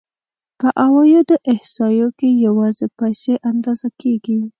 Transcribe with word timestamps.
په 0.59 0.67
عوایدو 0.85 1.35
احصایو 1.51 2.07
کې 2.19 2.29
یوازې 2.45 2.85
پیسې 2.99 3.33
اندازه 3.49 3.87
کېږي 4.01 4.39